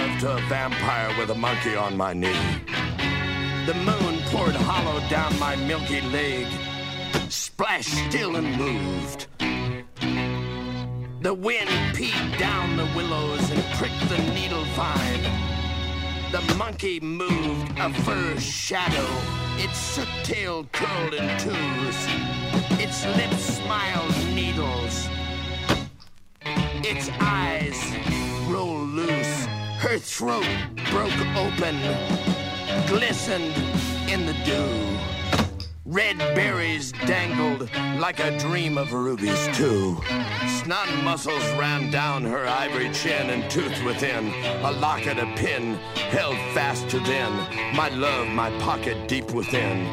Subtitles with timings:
[0.00, 2.46] love to a vampire with a monkey on my knee.
[3.66, 6.46] The moon poured hollow down my milky leg,
[7.28, 9.26] splashed still and moved.
[11.22, 15.24] The wind peed down the willows and pricked the needle vine.
[16.32, 19.08] The monkey moved a fur shadow,
[19.58, 21.98] its soot tail curled in twos.
[22.84, 25.08] Its lips smiled needles.
[26.82, 27.78] Its eyes
[28.48, 29.59] rolled loose.
[29.80, 30.44] Her throat
[30.90, 31.80] broke open,
[32.86, 33.56] glistened
[34.10, 34.98] in the dew.
[35.86, 37.62] Red berries dangled
[37.98, 39.98] like a dream of rubies, too.
[40.62, 44.26] Snot muscles ran down her ivory chin and tooth within.
[44.64, 45.76] A locket, a pin
[46.10, 47.32] held fast to then.
[47.74, 49.86] My love, my pocket deep within.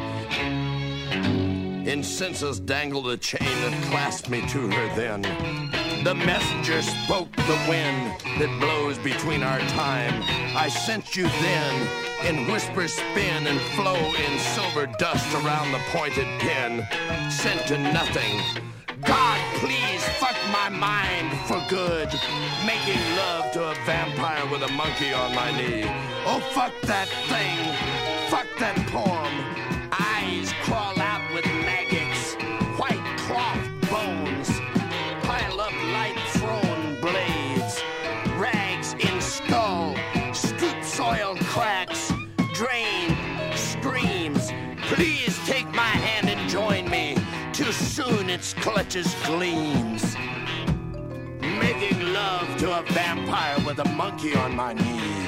[1.88, 5.77] In senses dangled a chain that clasped me to her then.
[6.04, 10.22] The messenger spoke the wind that blows between our time.
[10.56, 11.88] I sent you then
[12.24, 16.86] in whispers spin and flow in silver dust around the pointed pin.
[17.30, 18.40] Sent to nothing.
[19.04, 22.08] God, please fuck my mind for good.
[22.64, 25.84] Making love to a vampire with a monkey on my knee.
[26.26, 27.58] Oh, fuck that thing.
[28.30, 29.17] Fuck that poem.
[48.38, 50.16] Its clutches gleams.
[51.40, 55.26] Making love to a vampire with a monkey on my knee.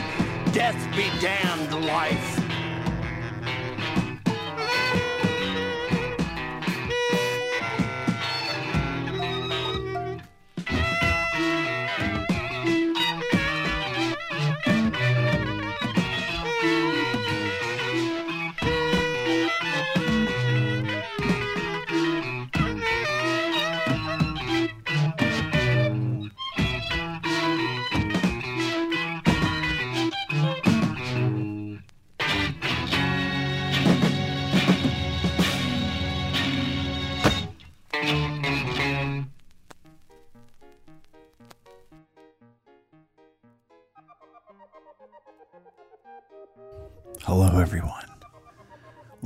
[0.53, 2.40] Death be damned, life.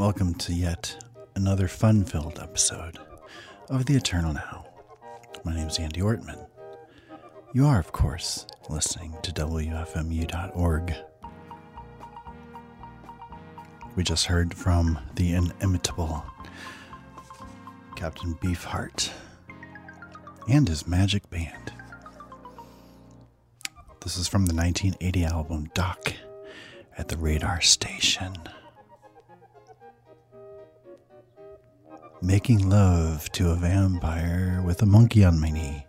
[0.05, 1.03] Welcome to yet
[1.35, 2.99] another fun filled episode
[3.71, 4.67] of The Eternal Now.
[5.45, 6.47] My name is Andy Ortman.
[7.55, 10.95] You are, of course, listening to WFMU.org.
[13.97, 16.23] We just heard from the inimitable
[17.97, 19.11] Captain Beefheart
[20.51, 21.73] and his magic band.
[24.03, 26.13] This is from the 1980 album Doc
[26.99, 28.35] at the radar station.
[32.23, 35.87] Making love to a vampire with a monkey on my knee.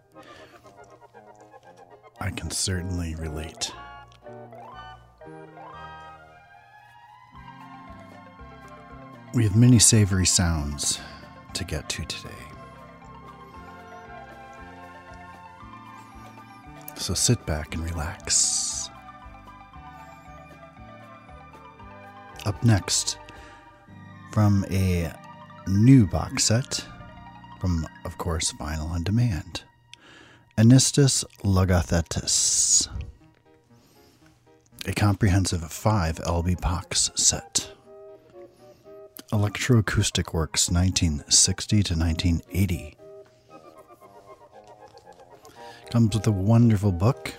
[2.19, 3.72] I can certainly relate.
[9.33, 11.00] We have many savory sounds
[11.54, 12.30] to get to today.
[16.95, 18.89] So sit back and relax.
[22.45, 23.18] Up next,
[24.31, 25.12] from a
[25.68, 26.86] new box set,
[27.60, 29.64] from, of course, Vinyl on Demand
[30.58, 32.88] Anestis Logothetis,
[34.88, 37.72] a comprehensive 5 LP box set.
[39.34, 42.98] Electroacoustic Works 1960 to 1980.
[45.90, 47.34] Comes with a wonderful book.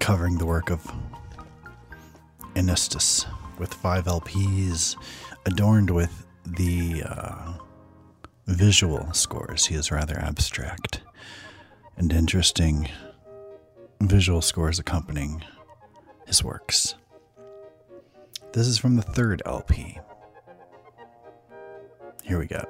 [0.00, 0.84] Covering the work of
[2.56, 3.26] Anestis
[3.58, 4.96] with five LPs
[5.44, 7.52] adorned with the uh,
[8.46, 9.66] visual scores.
[9.66, 11.02] He is rather abstract
[11.96, 12.88] and interesting
[14.00, 15.44] visual scores accompanying
[16.26, 16.94] his works.
[18.52, 19.98] This is from the third LP.
[22.22, 22.64] Here we go.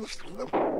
[0.00, 0.70] Hello?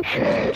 [0.00, 0.54] Okay.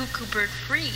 [0.00, 0.92] Cuckoo bird free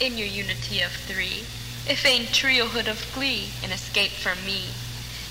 [0.00, 1.46] in your unity of three,
[1.88, 4.62] a faint triohood of glee, and escape from me.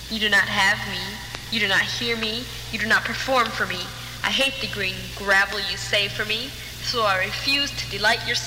[0.10, 1.04] You do not have me,
[1.52, 3.82] you do not hear me, you do not perform for me.
[4.24, 6.48] I hate the green gravel you save for me,
[6.84, 8.38] so I refuse to delight your.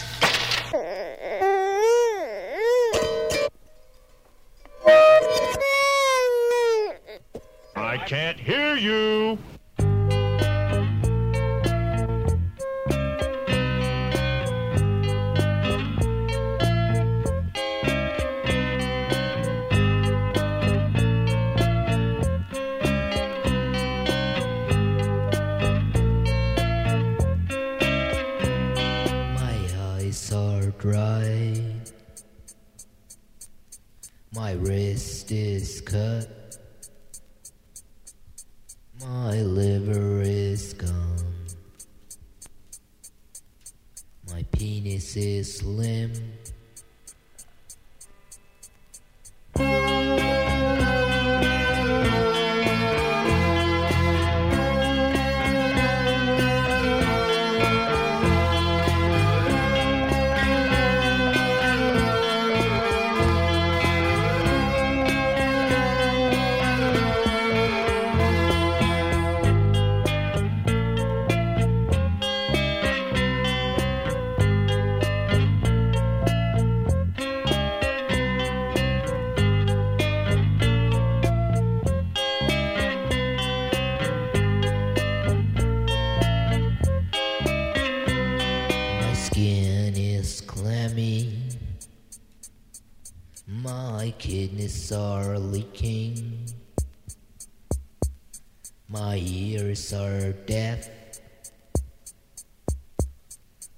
[99.93, 100.89] Are deaf.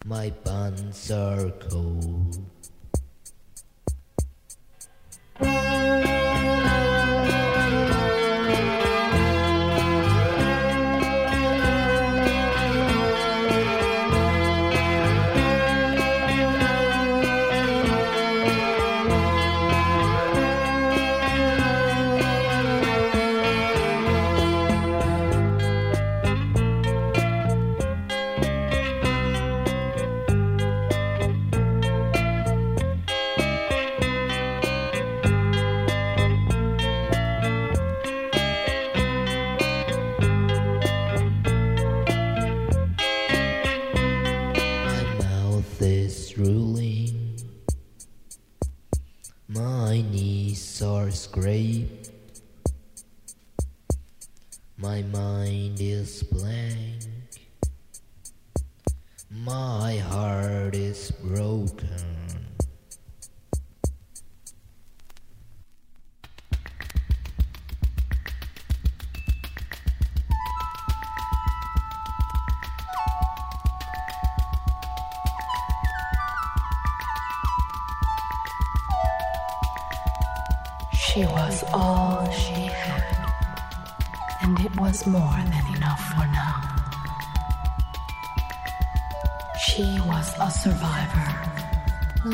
[0.05, 1.82] My buns are cold.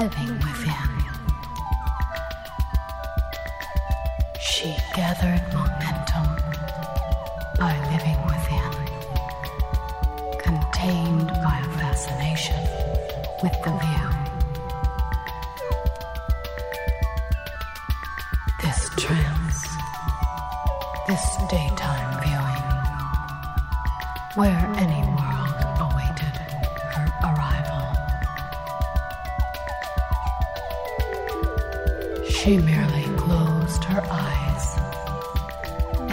[0.09, 0.49] Living within.
[0.59, 0.88] She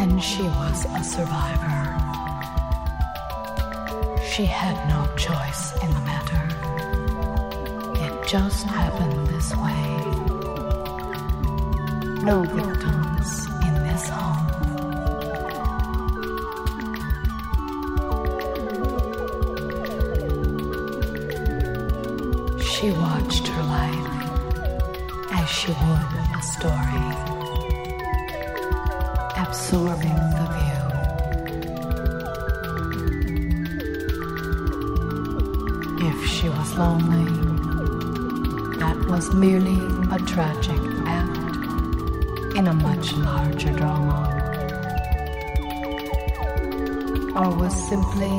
[0.05, 1.81] and she was a survivor.
[4.31, 6.43] She had no choice in the matter.
[8.05, 9.85] It just happened this way.
[12.23, 13.29] No victims
[13.67, 14.45] in this home.
[22.61, 24.07] She watched her life
[25.31, 27.24] as she would a story,
[29.55, 30.83] absorbing the view.
[36.09, 37.31] If she was lonely,
[38.79, 39.79] that was merely
[40.11, 41.37] a tragic act
[42.57, 44.33] in a much larger drama.
[47.37, 48.35] or was simply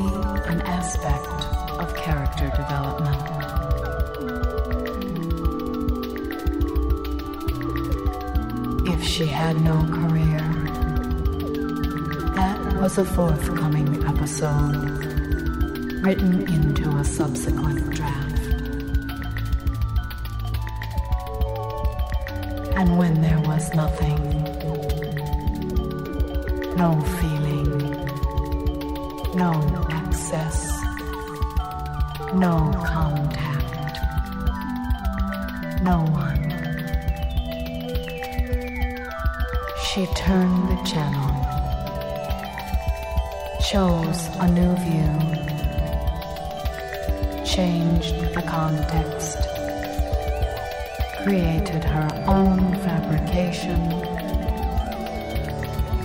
[0.51, 1.43] an aspect
[1.81, 3.23] of character development.
[8.87, 10.16] If she had no that
[12.87, 15.03] was a forthcoming episode
[16.01, 17.96] written into a subsequent
[51.27, 53.81] created her own fabrication,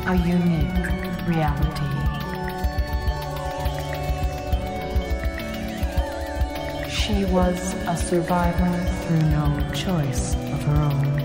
[0.09, 1.93] a unique reality.
[6.91, 11.22] She was a survivor through no choice of her own.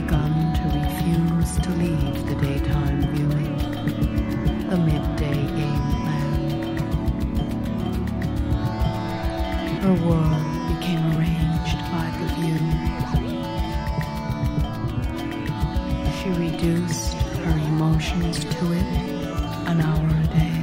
[0.00, 3.56] Begun to refuse to leave the daytime viewing
[4.68, 6.32] the midday game plan.
[9.84, 12.62] Her world became arranged by the view.
[16.18, 18.88] She reduced her emotions to it
[19.70, 20.58] an hour a day.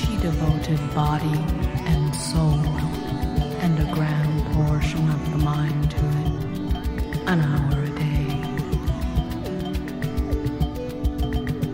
[0.00, 1.38] She devoted body
[1.92, 2.64] and soul
[3.60, 4.27] and a grand
[4.96, 8.26] of the mind to it an hour a day.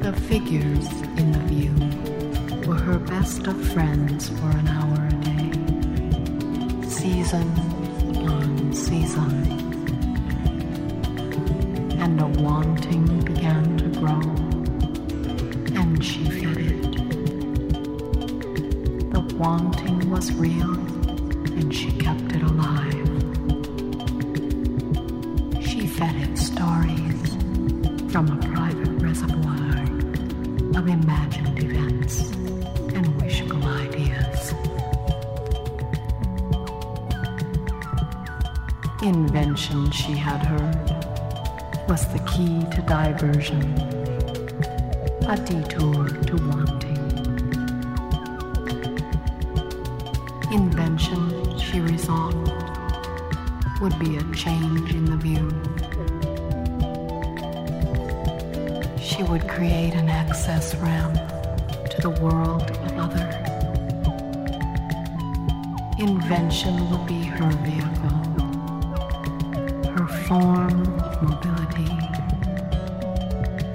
[0.01, 1.75] The figures in the view
[2.67, 5.53] were her best of friends for an hour a day,
[6.89, 7.49] season
[8.27, 9.31] on season
[12.01, 14.21] and a wanting began to grow,
[15.81, 16.83] and she fed it.
[19.13, 20.75] The wanting was real,
[21.59, 22.34] and she kept
[45.27, 46.04] a detour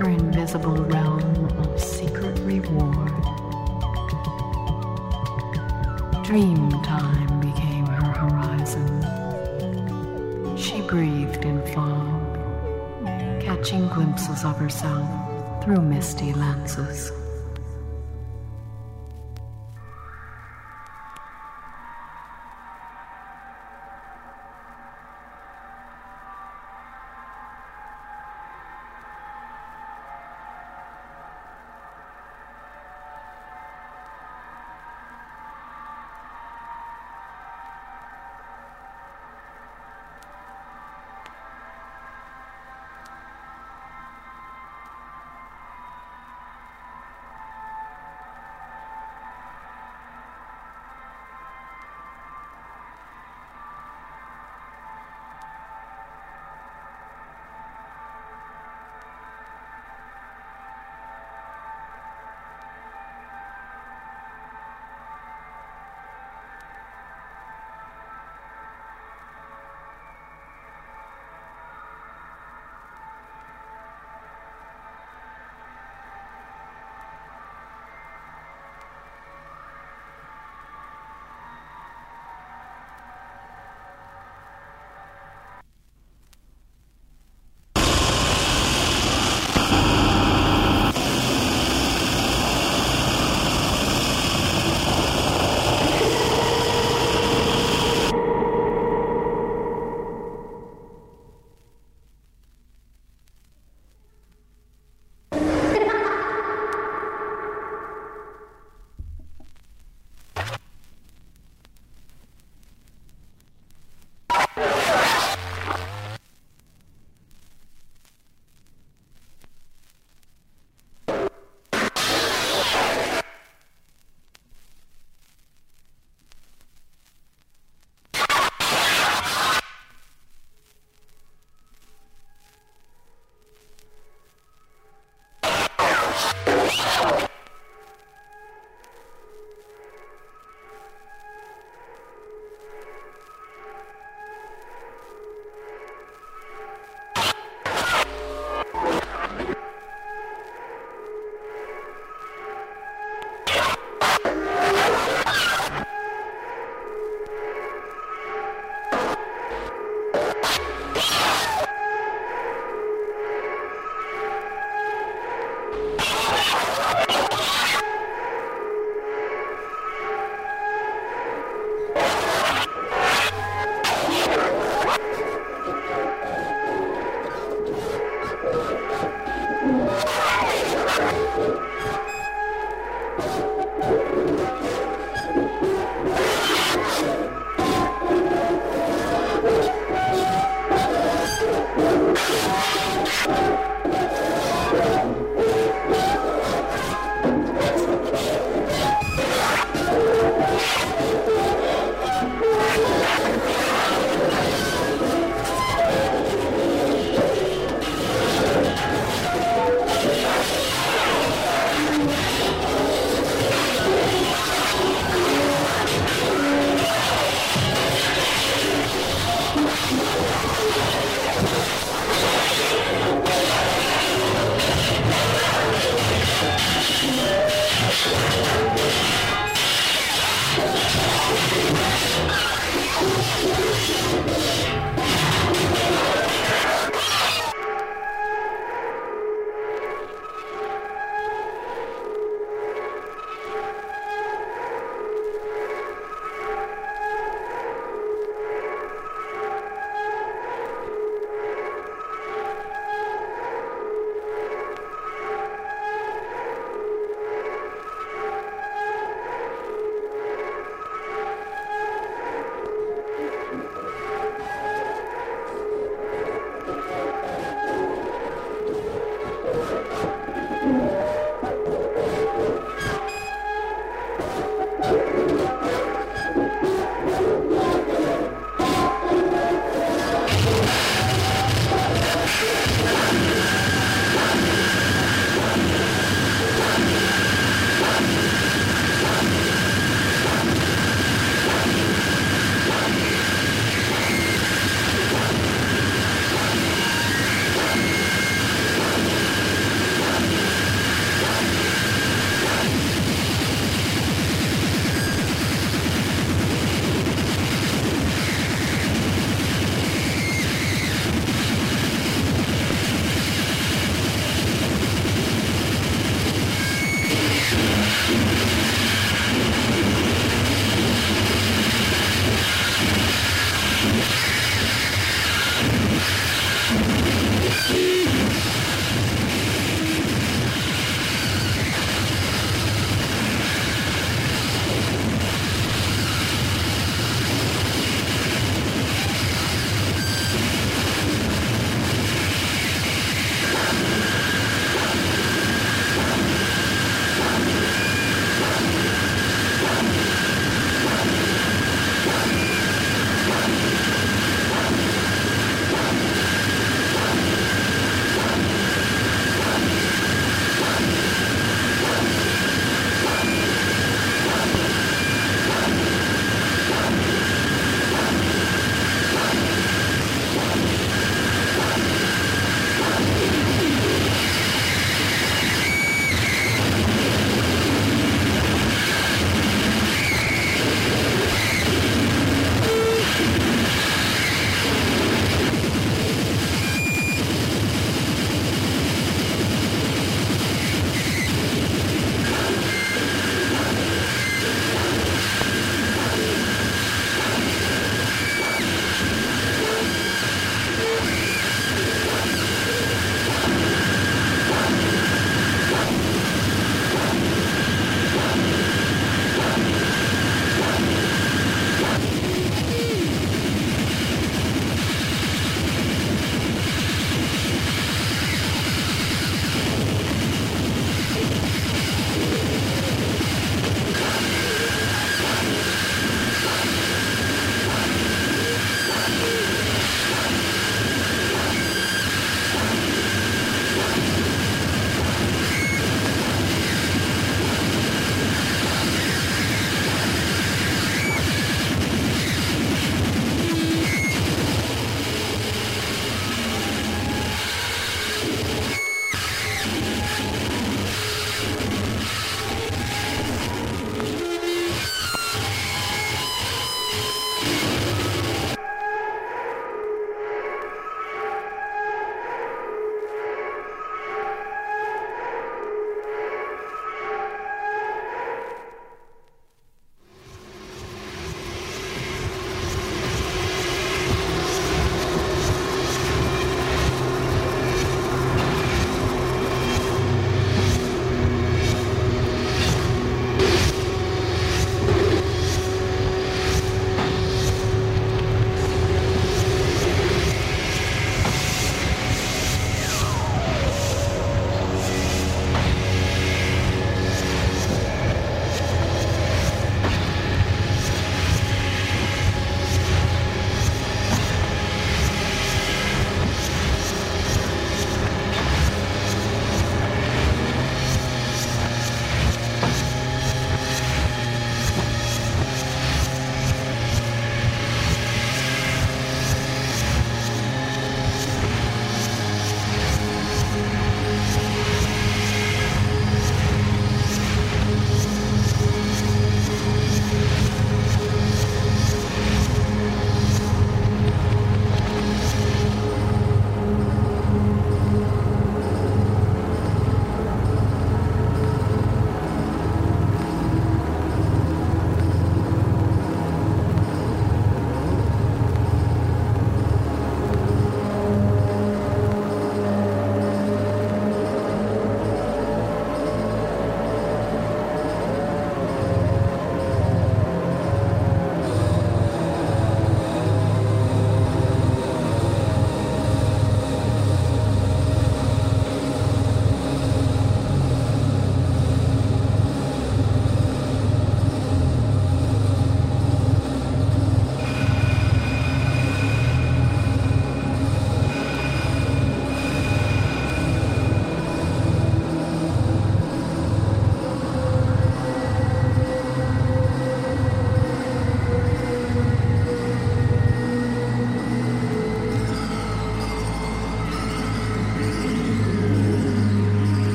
[0.00, 3.12] her invisible realm of secret reward.
[6.24, 8.88] Dream time became her horizon.
[10.56, 12.38] She breathed in fog,
[13.42, 15.06] catching glimpses of herself
[15.62, 17.12] through misty lenses.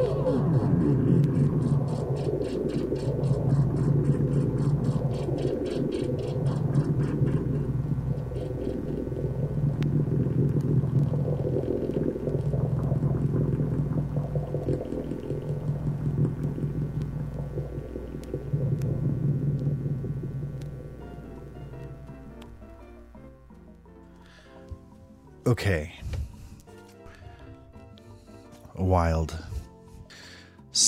[0.00, 0.47] Oh,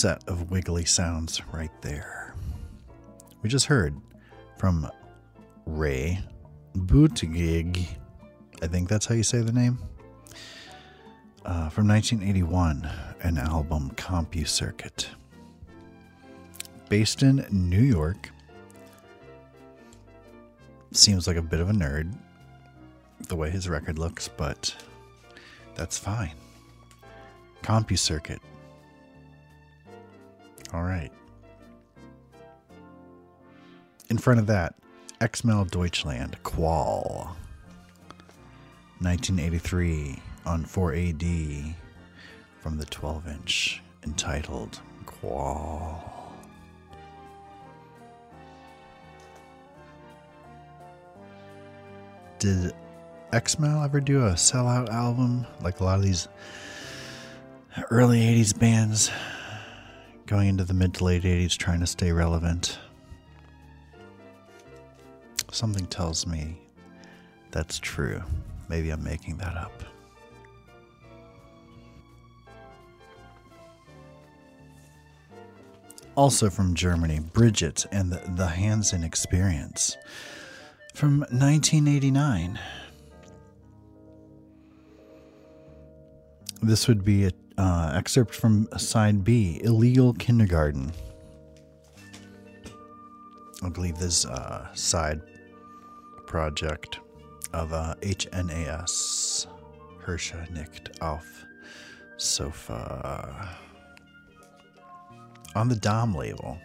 [0.01, 2.34] set of wiggly sounds right there.
[3.42, 3.94] We just heard
[4.57, 4.90] from
[5.66, 6.20] Ray
[6.74, 7.86] Buttigieg.
[8.62, 9.78] I think that's how you say the name.
[11.44, 12.88] Uh, from 1981,
[13.24, 15.05] an album CompuCircuit.
[16.88, 18.30] Based in New York.
[20.92, 22.11] Seems like a bit of a nerd
[23.28, 24.74] the way his record looks, but
[25.74, 26.32] that's fine.
[27.62, 28.40] CompuCircuit.
[30.73, 31.11] All right.
[34.09, 34.75] In front of that,
[35.21, 37.37] Xmal Deutschland, Qual.
[39.01, 41.75] 1983 on 4AD
[42.61, 46.35] from the 12 inch entitled Qual.
[52.39, 52.73] Did
[53.33, 56.29] Xmal ever do a sellout album like a lot of these
[57.91, 59.11] early 80s bands
[60.31, 62.78] going into the mid to late 80s trying to stay relevant?
[65.51, 66.57] Something tells me
[67.51, 68.22] that's true.
[68.68, 69.83] Maybe I'm making that up.
[76.14, 79.97] Also from Germany, Brigette and the, the Hansen Experience
[80.95, 82.57] from 1989.
[86.62, 90.90] This would be an uh, excerpt from side B Illegal Kindergarten.
[93.62, 95.20] I believe this uh, side
[96.26, 97.00] project
[97.52, 99.46] of uh, HNAS,
[100.02, 101.44] Hirsche Nicht Aufs
[102.16, 103.58] Sofa,
[105.54, 106.58] on the Dom label.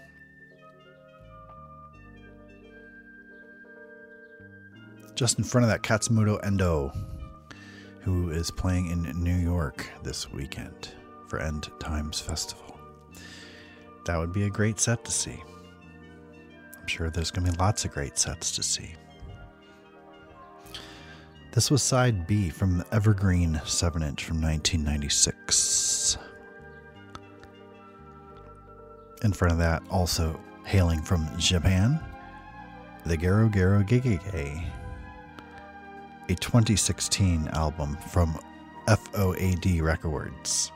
[5.15, 6.93] Just in front of that Kazumoto Endo,
[8.05, 10.89] who is playing in New York this weekend
[11.27, 12.79] for End Times Festival.
[14.05, 15.41] That would be a great set to see.
[16.79, 18.93] I'm sure there's going to be lots of great sets to see.
[21.51, 26.19] This was side B from the Evergreen 7 inch from 1996.
[29.23, 31.99] In front of that, also hailing from Japan,
[33.07, 34.63] the Gerogerigegege,
[36.27, 38.39] a 2016 album from
[38.87, 40.71] FOAD Records.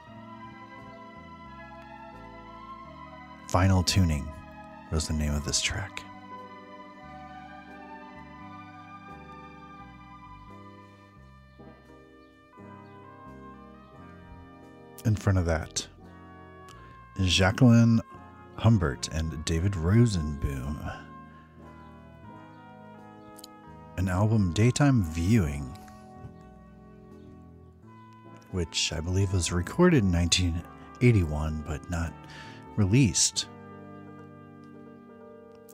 [3.47, 4.27] Final Tuning
[4.91, 6.03] was the name of this track.
[15.05, 15.87] In front of that,
[17.23, 18.01] Jacqueline
[18.57, 21.08] Humbert and David Rosenboom.
[23.99, 25.77] An album, Daytime Viewing,
[28.51, 32.13] which I believe was recorded in 1981 but not
[32.77, 33.47] released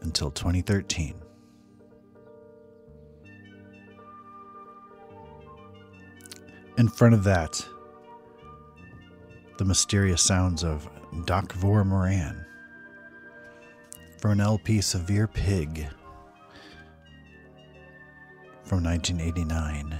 [0.01, 1.13] until 2013.
[6.79, 7.63] In front of that,
[9.59, 10.89] the mysterious sounds of
[11.25, 12.43] Doc Wör Mirran
[14.17, 15.87] from an LP Severe Pig
[18.65, 19.99] from 1989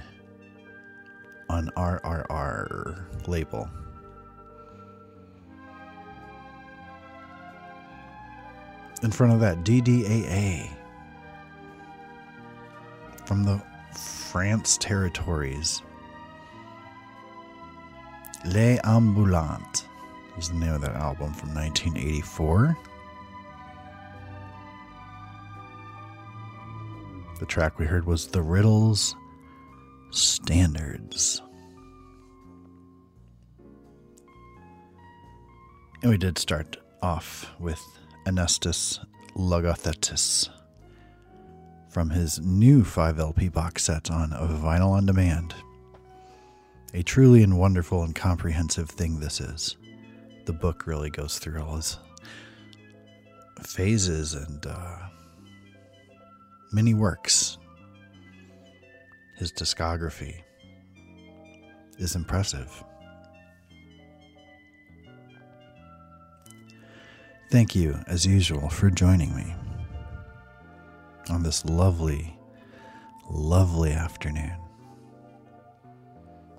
[1.48, 3.70] on RRR label.
[9.02, 10.68] In front of that, DDAA
[13.24, 13.60] from the
[13.92, 15.82] France territories.
[18.46, 19.84] Les Ambulants
[20.38, 22.76] is the name of that album from 1984.
[27.38, 29.14] The track we heard was The Riddles
[30.10, 31.42] Standards.
[36.02, 37.82] And we did start off with
[38.24, 39.04] Anestis
[39.36, 40.48] Logothetis
[41.90, 45.54] from his new 5 LP box set on Vinyl on Demand.
[46.94, 49.76] A truly and wonderful and comprehensive thing this is.
[50.46, 51.98] The book really goes through all his
[53.62, 54.98] phases and uh,
[56.72, 57.58] many works.
[59.36, 60.42] His discography
[61.98, 62.84] is impressive.
[67.50, 69.54] Thank you, as usual, for joining me
[71.30, 72.36] on this lovely,
[73.30, 74.56] lovely afternoon.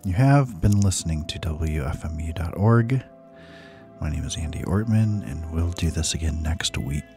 [0.05, 3.03] You have been listening to WFMU.org.
[3.99, 7.16] My name is Andy Ortman, and we'll do this again next week.